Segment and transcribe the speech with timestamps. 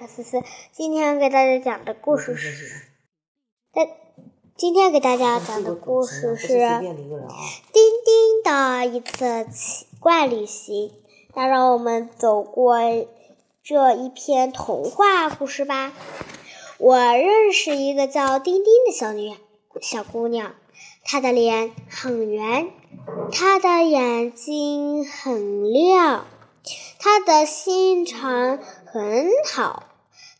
[0.00, 0.42] 小思思。
[0.72, 2.86] 今天给大家讲的故事是，
[3.74, 3.86] 在
[4.56, 10.90] 今天给大家讲的故事是丁丁的一次奇怪旅行。
[11.34, 12.78] 那让我们走过
[13.62, 15.92] 这一篇童话故事吧。
[16.78, 19.36] 我认识一个叫丁丁的小女
[19.82, 20.54] 小姑娘，
[21.04, 22.70] 她的脸很圆，
[23.30, 26.24] 她的眼睛很亮。
[26.98, 29.84] 他的心肠很好，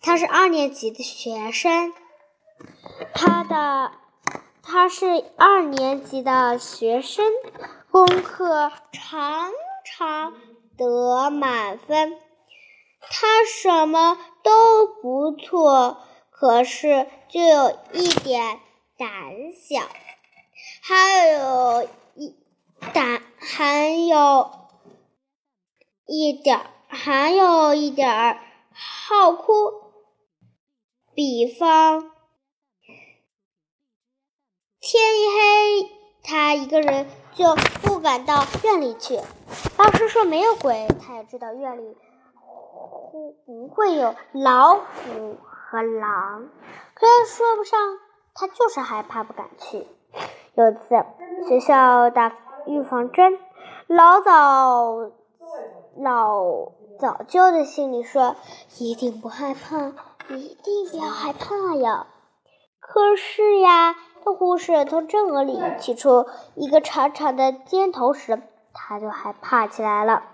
[0.00, 1.92] 他是二年级的学生。
[3.14, 3.92] 他的
[4.62, 7.24] 他是二年级的学生，
[7.90, 9.50] 功课常
[9.84, 10.34] 常
[10.76, 12.18] 得满分。
[13.00, 15.98] 他什么都不错，
[16.30, 18.60] 可是就有一点
[18.96, 19.08] 胆
[19.54, 19.80] 小，
[20.82, 22.34] 还有一
[22.92, 24.50] 胆还有。
[26.12, 28.40] 一点，还有一点
[28.72, 29.89] 好哭。
[31.20, 32.00] 比方，
[34.80, 35.90] 天一黑，
[36.22, 39.16] 他一个人就不敢到院里去。
[39.76, 41.94] 老师说没有鬼，他也知道院里
[43.44, 46.48] 不会有老虎和狼，
[46.94, 47.78] 可是说不上，
[48.32, 49.86] 他就是害怕，不敢去。
[50.54, 51.04] 有次
[51.46, 52.34] 学校打
[52.66, 53.38] 预防针，
[53.88, 55.10] 老早。
[55.98, 58.36] 老早就在心里说
[58.80, 59.92] ：“一定不害怕，
[60.36, 62.06] 一定不要害怕呀！”
[62.80, 68.42] 可是呀，当护士从正额里取出一个长长的尖头时，
[68.72, 70.24] 他就害怕起来了。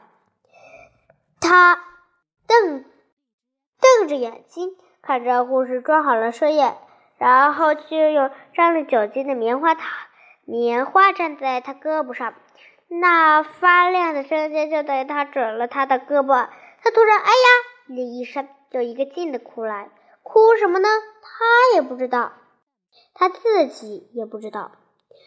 [1.40, 1.76] 他
[2.46, 2.84] 瞪
[3.80, 4.70] 瞪着眼睛
[5.02, 6.76] 看着护士装好了射液，
[7.18, 9.90] 然后就用沾了酒精的棉花糖
[10.44, 12.34] 棉花粘在他胳膊上。
[12.88, 16.48] 那发亮的针尖就等于他准了他的胳膊，
[16.82, 17.46] 他突然“哎呀”
[17.94, 19.90] 的一声，就一个劲的哭来。
[20.22, 20.88] 哭什么呢？
[21.22, 22.32] 他也不知道，
[23.14, 24.72] 他自己也不知道。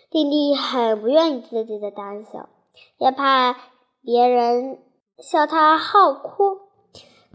[0.09, 2.49] 弟弟很不愿意自己的胆小，
[2.97, 3.55] 也怕
[4.03, 4.79] 别人
[5.17, 6.59] 笑他好哭。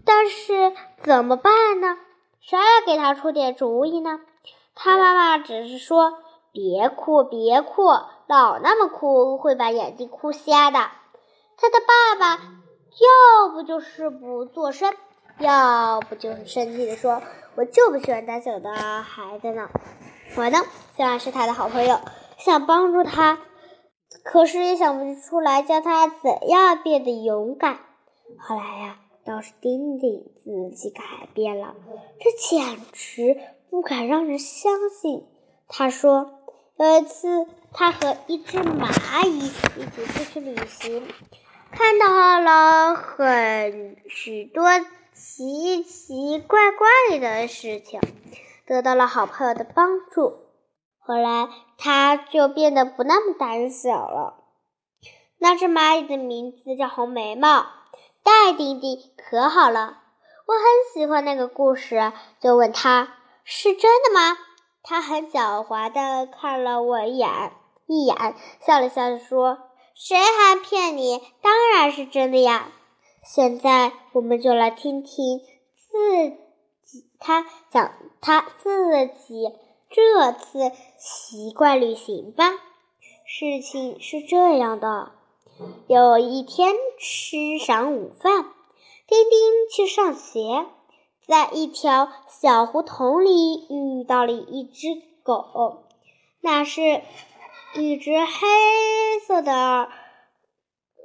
[0.05, 1.97] 但是怎么办呢？
[2.41, 4.19] 谁来给他出点主意呢？
[4.75, 6.19] 他妈妈只是说。
[6.57, 7.83] 别哭，别哭，
[8.27, 10.79] 老那么哭会把眼睛哭瞎的。
[11.57, 14.95] 他的爸爸要不就是不做声，
[15.39, 17.21] 要不就是生气的说
[17.55, 19.69] ：“我就不喜欢胆小的孩子呢。”
[20.35, 20.59] 我呢，
[20.95, 21.99] 虽然是他的好朋友，
[22.37, 23.39] 想帮助他，
[24.23, 27.79] 可是也想不出来教他怎样变得勇敢。
[28.39, 31.01] 后来呀，倒是丁丁自己改
[31.33, 31.75] 变了，
[32.19, 33.37] 这简直
[33.69, 35.25] 不敢让人相信。
[35.67, 36.31] 他说。
[36.77, 41.07] 有一次，他和一只蚂蚁一起出去旅行，
[41.71, 44.67] 看到了很许多
[45.15, 48.01] 奇奇怪怪的事情，
[48.67, 50.41] 得到了好朋友的帮助。
[50.99, 54.43] 后来，他就变得不那么胆小了。
[55.39, 57.65] 那只蚂蚁的名字叫红眉毛，
[58.23, 59.99] 带丁丁可好了。
[60.47, 62.11] 我很喜欢那个故事，
[62.41, 63.13] 就问他
[63.45, 64.37] 是真的吗？
[64.83, 67.53] 他很狡猾的看了我一眼，
[67.87, 69.59] 一眼，笑了笑说
[69.95, 71.21] ：“谁还骗你？
[71.41, 72.67] 当然是真的呀！”
[73.25, 75.39] 现在我们就来听听
[75.75, 76.29] 自
[76.83, 77.91] 己他讲
[78.21, 79.51] 他自己
[79.89, 82.51] 这次奇怪旅行吧。
[83.25, 85.11] 事情是这样的：
[85.87, 88.45] 有一天吃晌午饭，
[89.07, 90.67] 丁丁去上学。
[91.27, 94.89] 在一条小胡同里遇到了一只
[95.23, 95.85] 狗，
[96.39, 97.01] 那是
[97.73, 99.89] 一只黑色的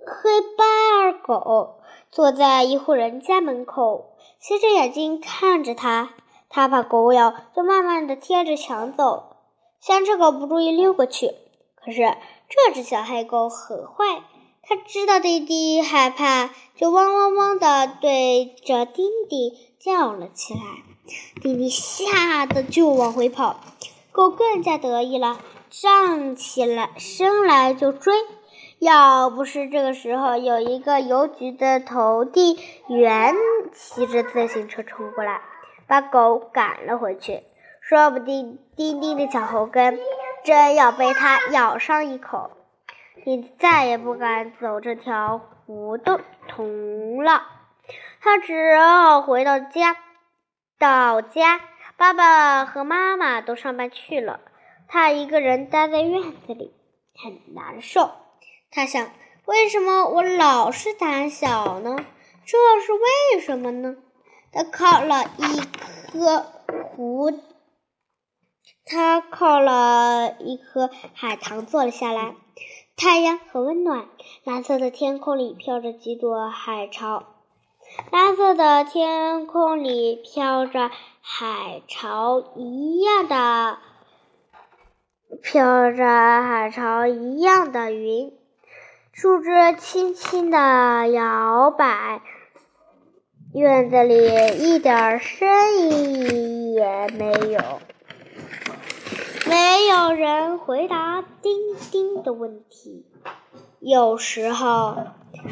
[0.04, 0.64] 黑巴
[1.00, 1.79] 尔狗，
[2.12, 6.10] 坐在一户人家门口，斜着眼睛看着他。
[6.48, 9.36] 他怕狗咬，就慢慢的贴着墙走，
[9.80, 11.32] 想趁狗不注意溜过去。
[11.76, 12.16] 可是
[12.48, 14.22] 这只小黑狗很坏，
[14.62, 19.52] 它知道弟弟害怕，就汪汪汪的对着丁丁。
[19.82, 20.60] 叫了起来，
[21.40, 23.60] 丁丁吓得就往回跑，
[24.12, 25.40] 狗更加得意了，
[25.70, 28.12] 站起来身来就追。
[28.80, 33.34] 要不是这个时候有一个邮局的投递员
[33.74, 35.42] 骑着自行车冲过来，
[35.86, 37.42] 把狗赶了回去，
[37.82, 39.98] 说不定丁丁的脚后跟
[40.44, 42.52] 真要被它咬上一口，
[43.26, 47.42] 你再也不敢走这条胡同了。
[48.22, 49.98] 他只好回到家，
[50.78, 51.60] 到家，
[51.98, 54.40] 爸爸和妈妈都上班去了，
[54.88, 56.72] 他一个人待在院子里，
[57.22, 58.10] 很难受。
[58.70, 59.10] 他想，
[59.46, 61.96] 为什么我老是胆小呢？
[62.46, 63.96] 这是为什么呢？
[64.52, 65.60] 他靠了一
[66.12, 66.46] 颗
[66.94, 67.32] 胡，
[68.84, 72.34] 他靠了一颗海棠坐了下来。
[72.96, 74.06] 太阳很温暖，
[74.44, 77.24] 蓝色的天空里飘着几朵海潮。
[78.12, 80.90] 蓝色的天空里飘着
[81.20, 83.78] 海潮一样的，
[85.42, 88.32] 飘着海潮一样的云。
[89.12, 92.22] 树枝轻轻地摇摆，
[93.52, 94.16] 院子里
[94.58, 97.60] 一点声音也没有。
[99.46, 101.52] 没有人回答丁
[101.90, 103.04] 丁的问题。
[103.80, 104.96] 有时候，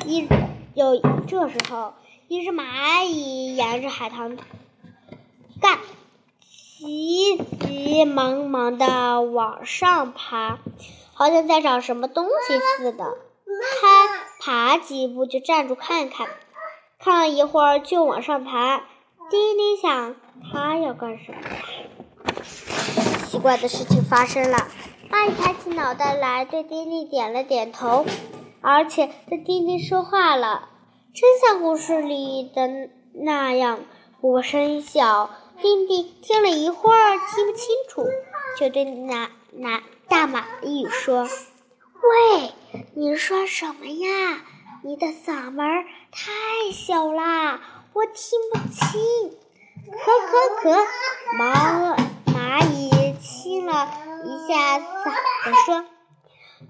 [0.07, 0.27] 一
[0.75, 1.95] 有这时候，
[2.29, 4.37] 一只蚂蚁沿着海棠
[5.61, 5.79] 干，
[6.41, 10.59] 急急忙忙地往上爬，
[11.13, 13.19] 好像在找什么东西似的。
[13.81, 14.09] 它
[14.41, 16.29] 爬几步就站住看看，
[16.99, 18.83] 看了一会儿就往上爬。
[19.31, 20.17] 丁丁想，
[20.53, 21.41] 它要干什么？
[23.27, 24.69] 奇怪的事情发生了，
[25.11, 28.07] 蚂蚁抬起脑袋来，对丁丁点了点头，
[28.61, 30.69] 而且对丁丁说话了，
[31.15, 32.69] 真像故事里的
[33.13, 33.81] 那样，
[34.21, 35.31] 不过声音小。
[35.61, 38.07] 丁丁听了一会儿，听不清楚，
[38.57, 41.29] 就对那那大蚂蚁说
[42.03, 42.53] ：“喂，
[42.95, 44.43] 你说什么呀？
[44.83, 45.67] 你的嗓门
[46.13, 46.31] 太
[46.73, 47.61] 小啦，
[47.93, 49.01] 我听不清。”
[49.91, 50.87] 咳咳咳，
[51.37, 51.97] 毛
[52.33, 52.89] 蚂蚁。
[53.21, 53.91] 清了
[54.25, 55.85] 一下嗓子，说：“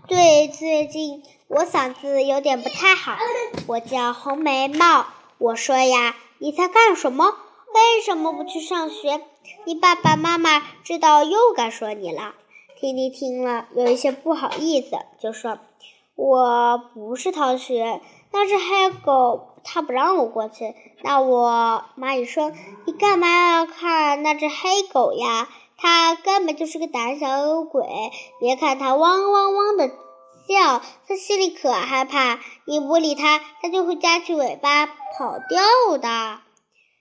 [0.08, 3.18] 对，最近我嗓子有点不太好。
[3.66, 5.04] 我叫红眉毛。
[5.36, 7.36] 我说呀，你在干什么？
[7.74, 9.20] 为什么不去上学？
[9.66, 12.34] 你爸爸妈妈知道又该说你了。”
[12.80, 15.58] 弟弟听了有一些不好意思，就说
[16.14, 18.00] ：“我不是逃学，
[18.32, 22.52] 那只黑狗它不让我过去。”那我蚂蚁说
[22.86, 25.48] ：“你干嘛要看那只黑狗呀？”
[25.80, 27.84] 它根本就是个胆小鬼，
[28.40, 32.40] 别看它汪汪汪的叫，它心里可害怕。
[32.66, 36.40] 你不理它，它就会夹起尾巴跑掉的，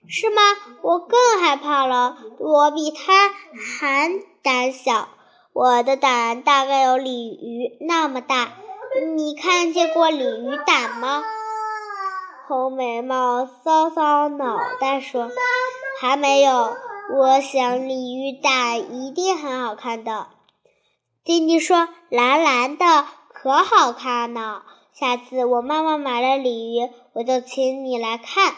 [0.08, 0.42] 是吗？
[0.82, 5.08] 我更害怕了，我比它还胆小，
[5.52, 8.52] 我的胆大概有鲤鱼那么大。
[9.16, 11.22] 你看见过鲤鱼胆吗？
[12.46, 15.30] 红眉毛搔搔脑袋说
[16.00, 16.76] ：“还没有。”
[17.14, 20.28] 我想鲤鱼胆一定很好看的，
[21.24, 24.62] 丁丁说：“蓝蓝的，可好看呢。
[24.92, 28.54] 下次我妈妈买了鲤鱼，我就请你来看。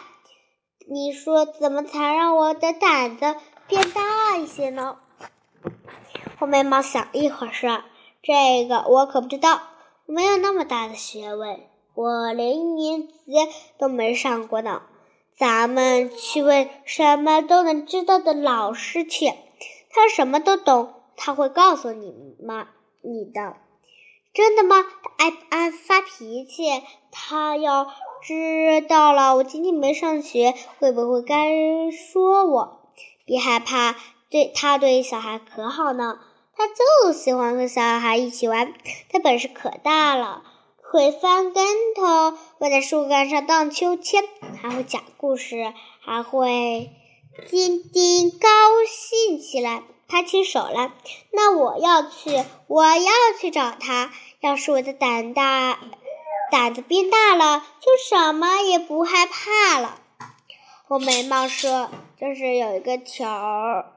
[0.89, 3.35] 你说怎么才让我的胆子
[3.67, 4.97] 变大一些呢？”
[6.41, 7.83] 红眉毛想一会儿说
[8.23, 9.61] ：“这个我可不知道，
[10.07, 11.59] 没有那么大的学问，
[11.93, 13.13] 我连一年级
[13.77, 14.81] 都没上过呢。”
[15.37, 19.27] 咱们去问什么都能知道的老师去，
[19.91, 22.69] 他什么都懂，他会告诉你吗？
[23.03, 23.57] 你的，
[24.33, 24.77] 真的吗？
[24.81, 26.63] 他爱爱发脾气，
[27.11, 27.85] 他要
[28.23, 32.89] 知道了我今天没上学，会不会该说我？
[33.25, 33.95] 别害怕，
[34.31, 36.19] 对他对小孩可好呢，
[36.61, 38.71] 他就喜欢和小孩一起玩，
[39.09, 40.43] 他本事可大了。
[40.91, 41.65] 会翻跟
[41.95, 44.23] 头，会在树干上荡秋千，
[44.61, 46.91] 还会讲故事，还会
[47.49, 48.47] 丁丁高
[48.87, 50.91] 兴起来，拍起手来。
[51.31, 54.11] 那我要去，我要去找他。
[54.41, 55.79] 要是我的胆大，
[56.51, 59.99] 胆子变大了，就什么也不害怕了。
[60.87, 61.89] 红眉毛说
[62.21, 63.93] ：“就是有一个条儿，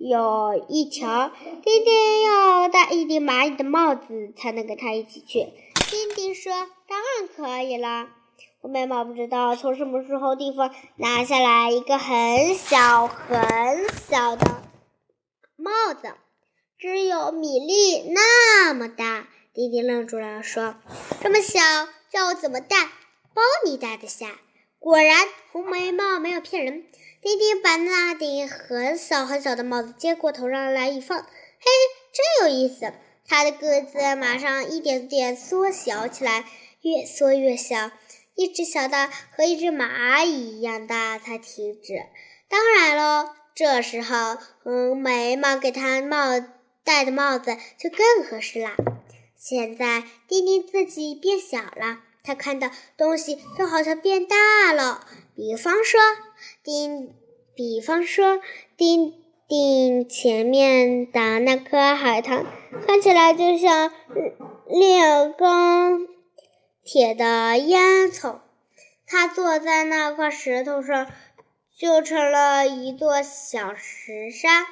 [0.00, 1.30] 有一条，
[1.62, 5.52] 丁丁要戴一顶蚂蚁的帽子，才能跟他一起去。”
[5.90, 6.50] 丁丁说
[6.88, 8.08] ：“当然可以了。”
[8.62, 13.38] 红眉毛不知道从什么时候地方拿下来一个很小很
[14.08, 14.62] 小的
[15.56, 16.14] 帽子，
[16.78, 19.28] 只有米粒那么大。
[19.52, 20.76] 丁丁愣住了，说
[21.20, 21.60] ：“这么小，
[22.10, 22.86] 叫我怎么戴？
[23.34, 24.38] 包你戴得下。”
[24.80, 26.86] 果然，红眉毛没有骗人。
[27.22, 31.26] 丁丁把那顶很小很小的帽子接过头上来一放，嘿，
[32.12, 32.92] 真有意思。
[33.28, 36.46] 他的个子马上一点点缩小起来，
[36.80, 37.90] 越缩越小，
[38.34, 39.06] 一直小到
[39.36, 42.02] 和一只蚂蚁一样大才停止。
[42.48, 46.40] 当然喽，这时候红眉毛给他帽
[46.82, 48.74] 戴的帽子就更合适啦。
[49.36, 55.04] 现在丁丁自己变小了，他看到东西都好像变大了。
[55.34, 56.00] 比方说，
[56.62, 57.12] 丁，
[57.56, 58.40] 比方说
[58.76, 59.14] 丁。
[59.48, 62.46] 丁前面的那颗海棠
[62.86, 63.90] 看起来就像
[64.68, 66.06] 炼钢
[66.84, 68.38] 铁的烟囱。
[69.08, 71.10] 他坐在那块石头上，
[71.76, 74.66] 就成了一座小石山。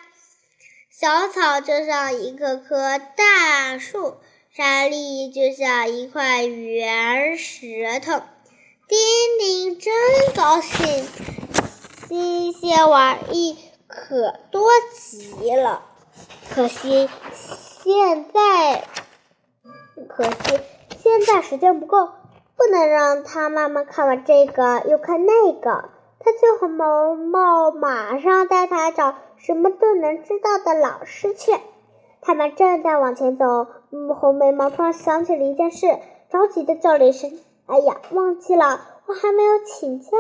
[0.89, 4.19] 小草就像一棵棵大树，
[4.59, 8.21] 沙粒就像一块圆石头。
[8.89, 8.99] 丁
[9.39, 9.95] 丁真
[10.35, 11.07] 高兴，
[12.09, 15.85] 新鲜玩意可多极了。
[16.53, 17.09] 可惜
[17.85, 18.83] 现在，
[20.09, 20.61] 可惜
[21.01, 22.09] 现在时间不够，
[22.57, 25.89] 不能让他慢慢看完这个又看那个。
[26.19, 31.53] 他最红毛毛马上带他找什么都能知道的老师去。
[32.21, 33.45] 他们正在往前走，
[33.91, 35.99] 嗯红眉毛突然想起了一件事，
[36.31, 40.11] 着急的叫了一声：“哎呀，忘记了，我还没有请假。”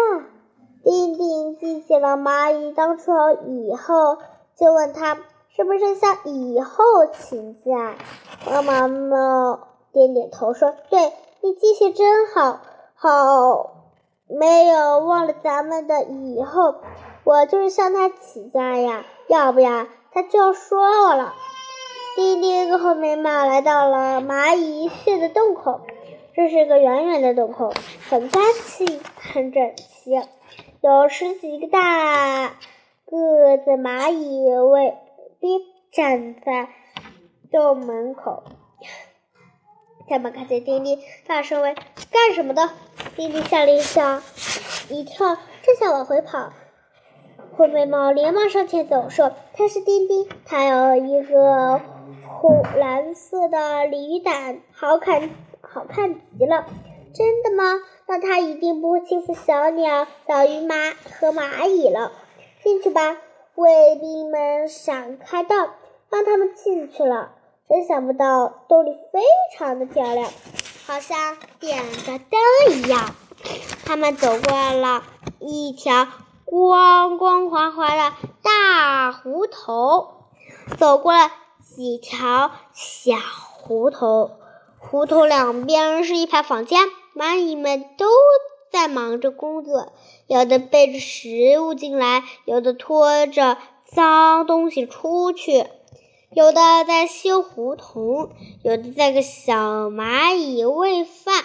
[0.84, 3.12] 丁丁记起了蚂蚁当初
[3.46, 4.16] 以后，
[4.56, 5.18] 就问他
[5.54, 6.82] 是不是向以后
[7.12, 7.96] 请假。
[8.44, 9.60] 黄毛毛
[9.92, 12.60] 点点头说：“对，你记性真好，
[12.94, 13.75] 好。”
[14.30, 16.75] 没有忘了咱们的以后，
[17.25, 21.32] 我就是向他请假呀，要不然他就要说我了。
[22.17, 25.81] 丁丁跟红眉毛来到了蚂蚁穴的洞口，
[26.35, 27.73] 这是个圆圆的洞口，
[28.09, 30.21] 很干净，很整齐，
[30.81, 32.49] 有十几个大
[33.07, 34.97] 个子蚂蚁为
[35.41, 35.61] 兵
[35.93, 36.69] 站在
[37.53, 38.43] 洞门口。
[40.09, 41.75] 他们看见丁丁，大声问
[42.11, 42.71] ：“干什么的？”
[43.15, 44.23] 丁丁吓了一吓，
[44.88, 46.50] 一跳，正想往回跑。
[47.59, 51.81] 灰眉毛连忙上前走，说：“它是丁丁，它有一个
[52.29, 55.29] 红蓝色的鲤鱼胆，好看，
[55.61, 56.67] 好看极了。”
[57.12, 57.81] 真的吗？
[58.07, 62.12] 那它一定不会欺负小鸟、小鱼、蚂和蚂蚁了。
[62.62, 63.17] 进去吧，
[63.57, 65.57] 卫兵们闪开道，
[66.11, 67.33] 让他们进去了。
[67.69, 69.19] 真想不到，洞里非
[69.57, 70.31] 常的漂亮，
[70.87, 73.17] 好像点着灯一样。
[73.85, 75.03] 他们走过了
[75.41, 76.07] 一条
[76.50, 80.25] 光光滑滑的大湖头，
[80.78, 81.31] 走过了
[81.62, 83.17] 几条小
[83.59, 84.31] 湖头。
[84.78, 86.81] 湖头两边是一排房间，
[87.14, 88.07] 蚂蚁们都
[88.73, 89.93] 在忙着工作，
[90.26, 95.67] 有的背着食物进来，有的拖着脏东西出去。
[96.31, 98.31] 有的在修胡同，
[98.62, 101.45] 有的在给小蚂蚁喂饭，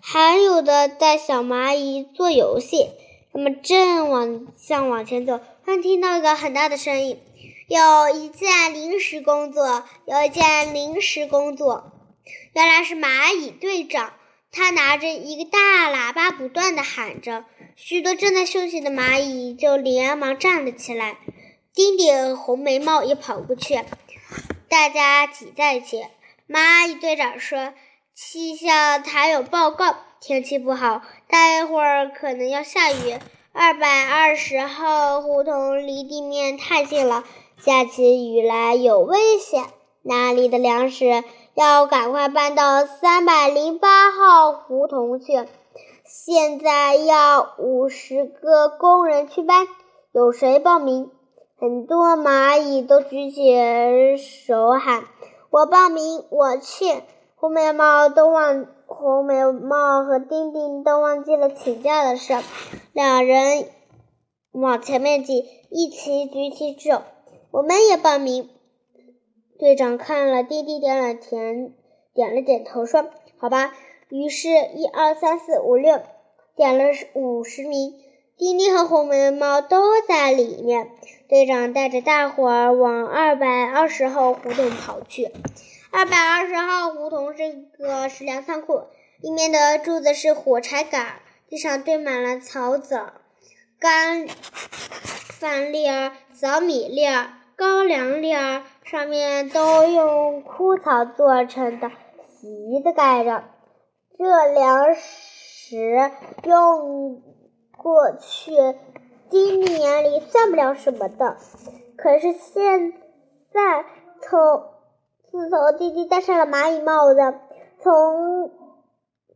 [0.00, 2.88] 还有的带小蚂蚁做游戏。
[3.32, 7.18] 他们正往向往前走，忽然听到一个很大的声音
[7.66, 11.92] ：“有一件临时工作，有一件临时工作。”
[12.54, 14.12] 原来是蚂蚁队长，
[14.52, 17.46] 他拿着一个大喇叭，不断的喊着。
[17.74, 21.16] 许多正在休息的蚂蚁就连忙站了起来。
[21.74, 23.82] 丁丁红眉毛也跑过去。
[24.68, 26.04] 大家挤在一起。
[26.46, 27.72] 蚂蚁队长说
[28.14, 33.18] ：“气象台有报告，天气不好，待会儿可能要下雨。
[33.52, 37.24] 二百二十号胡同离地面太近了，
[37.58, 39.64] 下起雨来有危险。
[40.02, 41.24] 那里的粮食
[41.54, 45.44] 要赶快搬到三百零八号胡同去。
[46.04, 49.66] 现在要五十个工人去搬，
[50.12, 51.10] 有谁报名？”
[51.58, 55.02] 很多蚂蚁都举起手喊
[55.50, 57.02] ：“我报名，我去！”
[57.34, 62.34] 红眉毛都忘，红眉毛和丁丁都忘记了请假的事。
[62.92, 63.66] 两人
[64.52, 67.02] 往前面挤，一起举起手
[67.50, 68.48] ：“我们也报名。”
[69.58, 71.72] 队长看了丁丁，点了点，
[72.14, 73.72] 点了点头，说：“好吧。”
[74.10, 76.00] 于是，一二三四五六，
[76.54, 76.84] 点了
[77.14, 77.94] 五十名。
[78.36, 80.90] 丁丁和红眉毛都在里面。
[81.28, 85.30] 队长带着大伙儿往二百二十号胡同跑去。
[85.92, 87.42] 二百二十号胡同是
[87.76, 88.84] 个食粮仓库，
[89.20, 92.98] 里面的柱子是火柴杆，地上堆满了草籽、
[93.78, 103.44] 干饭粒儿、小米粒儿、高粱粒儿，上面都用枯草做成的席子盖着。
[104.16, 106.10] 这粮食
[106.44, 107.22] 用。
[107.76, 108.52] 过去，
[109.28, 111.36] 今年里算不了什么的。
[111.96, 112.92] 可是现
[113.52, 113.84] 在，
[114.20, 114.71] 从
[115.32, 117.20] 自从弟弟戴上了蚂蚁帽子，
[117.82, 118.50] 从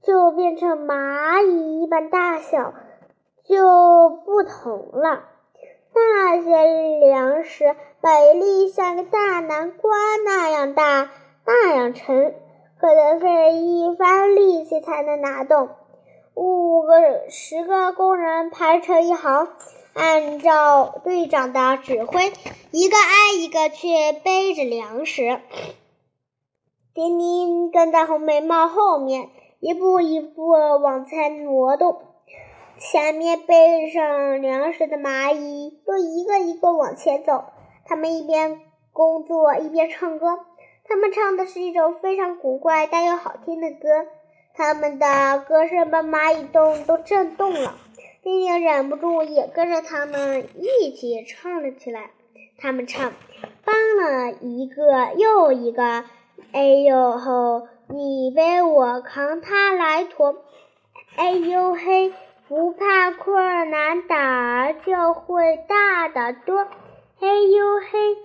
[0.02, 2.74] 就变成蚂蚁一般大小，
[3.48, 5.24] 就不同了。
[5.94, 11.10] 那些粮食，每粒像个大南瓜那样大，
[11.46, 12.34] 那样沉，
[12.78, 15.70] 可得费一番力气才能拿动。
[16.34, 19.48] 五个、十个工人排成一行，
[19.94, 22.34] 按照队长的指挥，
[22.70, 23.88] 一个挨一个去
[24.22, 25.40] 背着粮食。
[26.96, 29.28] 丁丁跟在红眉毛后面，
[29.60, 32.00] 一步一步往前挪动。
[32.78, 37.44] 前面背上粮食的蚂蚁都一个一个往前走，
[37.84, 38.62] 他们一边
[38.94, 40.40] 工作一边唱歌。
[40.88, 44.06] 他们唱的是一首非常古怪但又好听的歌，
[44.54, 47.74] 他们的歌声把蚂蚁洞都震动了。
[48.22, 52.12] 丁丁忍不住也跟着他们一起唱了起来。
[52.56, 53.12] 他们唱
[53.66, 56.04] ：“搬了一个又一个，
[56.52, 60.36] 哎呦吼，你背我扛它来驮，
[61.16, 62.12] 哎呦嘿，
[62.48, 66.66] 不怕困难，胆儿就会大得多，
[67.18, 68.16] 嘿呦嘿。”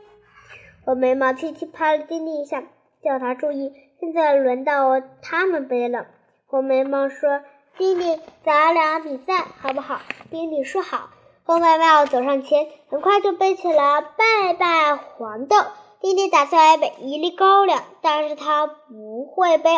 [0.86, 2.64] 红眉毛轻轻拍了丁丁一下，
[3.04, 6.08] 叫他注意，现在轮到他们背了。
[6.48, 7.42] 红眉毛说
[7.78, 10.02] ：“丁丁，咱俩比赛好不好？”
[10.32, 11.10] 丁丁说：“好。”
[11.46, 15.58] 红眉毛走上前，很快就背起了拜拜黄豆。
[16.02, 19.70] 丁丁打算来背一粒高粱，但是他不会背，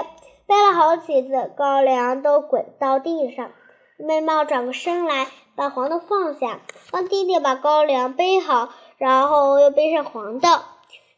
[0.47, 3.51] 背了好几次，高粱都滚到地上。
[3.97, 6.61] 眉毛转过身来，把黄豆放下，
[6.91, 10.49] 帮丁丁把高粱背好，然后又背上黄豆。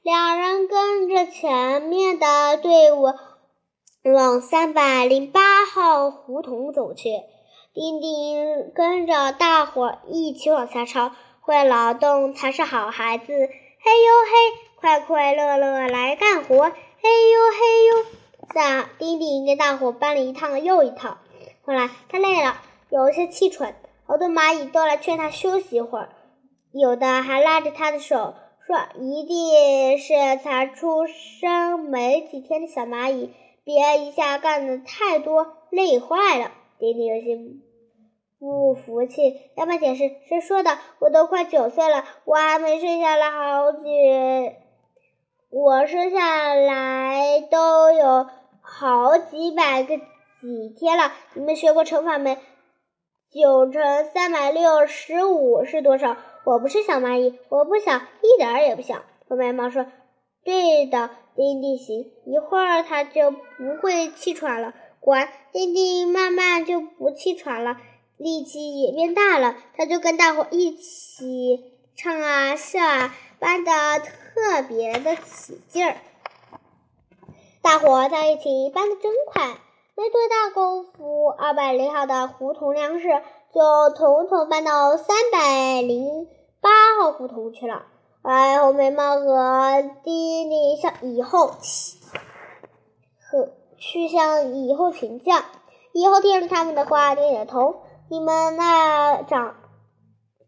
[0.02, 3.06] 两人跟着前面的队伍
[4.04, 7.10] 往三百零八号胡同走去。
[7.74, 13.26] 丁丁跟着大伙一起往下抄，会劳动才是好孩子。
[13.28, 14.38] 嘿呦嘿，
[14.86, 16.66] 快快乐乐来干活。
[16.66, 18.06] 嘿呦嘿呦，
[18.54, 21.18] 大丁丁跟大伙搬了一趟又一趟。
[21.64, 22.62] 后来他累了，
[22.92, 23.76] 有些气喘，
[24.06, 26.10] 好多蚂蚁都来劝他休息一会儿，
[26.72, 28.36] 有的还拉着他的手。
[28.68, 30.14] 说一定是
[30.44, 36.52] 才出生没几天的小蚂蚁，别一下干的太多，累坏了。
[36.78, 37.36] 丁丁有些
[38.38, 40.78] 不服气，要么解释，谁说的？
[41.00, 43.88] 我都快九岁了，我还没生下来好几，
[45.50, 48.28] 我生下来都有
[48.62, 51.14] 好几百个几天了。
[51.34, 52.38] 你们学过乘法没？
[53.32, 56.18] 九乘三百六十五是多少？
[56.46, 59.04] 我不是小蚂蚁，我不小，一点儿也不小。
[59.28, 59.86] 红眉毛说
[60.46, 64.74] ：“对的，丁丁行，一会儿他就不会气喘了。
[65.00, 67.78] 管丁丁慢慢就不气喘了，
[68.18, 69.56] 力气也变大了。
[69.76, 75.98] 他就跟大伙一起唱啊笑啊，玩的特别的起劲儿。
[77.62, 79.48] 大伙在一起搬的真快，
[79.96, 83.08] 没多大功夫，二百零号的胡同粮食
[83.54, 86.28] 就统统搬到三百零。”
[86.62, 87.86] 八号胡同去了，
[88.24, 91.98] 哎，红眉毛和弟弟向以后去
[93.22, 95.36] 和去向以后请教，
[95.92, 97.84] 以后听着他们的话点点头。
[98.10, 99.56] 你们那长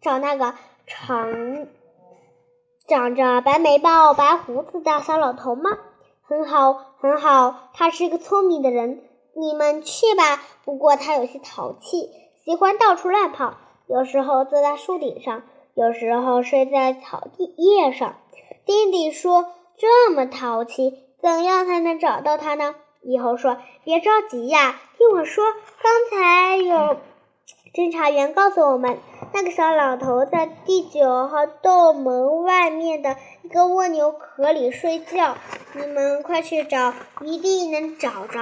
[0.02, 0.56] 长那个
[0.88, 1.67] 长
[2.88, 5.78] 长着白眉毛、白胡子的小老头吗？
[6.21, 6.71] 很好，
[7.02, 9.04] 很好，他是个聪明的人。
[9.36, 10.41] 你们去吧。
[10.63, 12.10] 不过他有些淘气，
[12.45, 13.56] 喜欢到处乱跑，
[13.88, 15.43] 有时候坐在树顶上。
[15.73, 18.15] 有时候睡在草地叶上，
[18.65, 19.47] 丁丁说
[19.78, 22.73] ：“这么淘气，怎样才能找到他呢？”
[23.04, 25.43] 以后说：“别着急呀，听我说。
[25.84, 26.97] 刚才有
[27.73, 28.97] 侦查员告诉我们，
[29.34, 35.36] 那个小老头在第九号洞门外面的一个蜗牛壳里睡觉。
[35.73, 38.39] 你们快去找，一定能找着。”